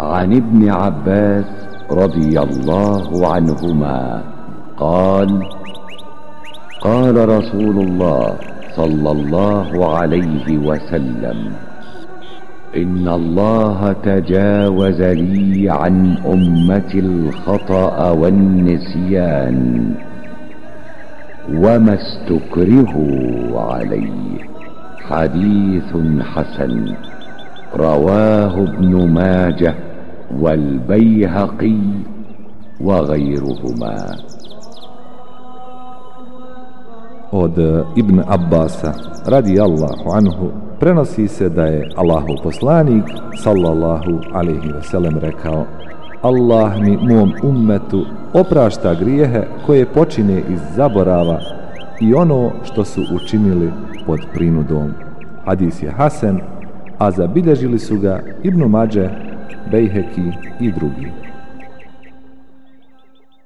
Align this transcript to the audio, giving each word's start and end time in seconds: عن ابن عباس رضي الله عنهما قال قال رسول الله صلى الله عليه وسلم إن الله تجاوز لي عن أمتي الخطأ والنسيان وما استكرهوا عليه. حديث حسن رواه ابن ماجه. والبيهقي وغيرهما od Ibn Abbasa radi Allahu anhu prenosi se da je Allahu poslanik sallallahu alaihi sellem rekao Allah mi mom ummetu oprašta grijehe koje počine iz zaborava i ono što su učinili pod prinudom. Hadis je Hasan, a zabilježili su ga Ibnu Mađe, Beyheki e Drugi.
عن 0.00 0.32
ابن 0.32 0.70
عباس 0.70 1.44
رضي 1.90 2.40
الله 2.40 3.28
عنهما 3.34 4.22
قال 4.76 5.42
قال 6.80 7.28
رسول 7.28 7.76
الله 7.78 8.34
صلى 8.76 9.10
الله 9.12 9.96
عليه 9.98 10.58
وسلم 10.58 11.52
إن 12.76 13.08
الله 13.08 13.92
تجاوز 13.92 15.02
لي 15.02 15.70
عن 15.70 16.16
أمتي 16.26 16.98
الخطأ 16.98 18.10
والنسيان 18.10 19.94
وما 21.54 21.94
استكرهوا 21.94 23.60
عليه. 23.60 24.38
حديث 25.08 25.96
حسن 26.20 26.94
رواه 27.76 28.62
ابن 28.62 29.08
ماجه. 29.08 29.74
والبيهقي 30.41 31.79
وغيرهما 32.81 33.95
od 37.31 37.57
Ibn 37.95 38.23
Abbasa 38.27 38.93
radi 39.27 39.59
Allahu 39.59 40.07
anhu 40.11 40.51
prenosi 40.79 41.27
se 41.27 41.49
da 41.49 41.65
je 41.65 41.89
Allahu 41.95 42.35
poslanik 42.43 43.03
sallallahu 43.43 44.21
alaihi 44.33 44.71
sellem 44.81 45.17
rekao 45.17 45.65
Allah 46.21 46.79
mi 46.79 46.97
mom 46.97 47.33
ummetu 47.43 48.05
oprašta 48.33 48.93
grijehe 48.93 49.43
koje 49.65 49.85
počine 49.85 50.41
iz 50.49 50.59
zaborava 50.75 51.39
i 52.01 52.13
ono 52.13 52.51
što 52.63 52.83
su 52.83 53.01
učinili 53.15 53.71
pod 54.05 54.19
prinudom. 54.33 54.91
Hadis 55.45 55.83
je 55.83 55.91
Hasan, 55.91 56.39
a 56.97 57.11
zabilježili 57.11 57.79
su 57.79 57.99
ga 57.99 58.19
Ibnu 58.43 58.67
Mađe, 58.67 59.09
Beyheki 59.72 60.32
e 60.60 60.70
Drugi. 60.70 61.12